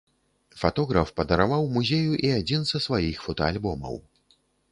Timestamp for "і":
2.29-2.33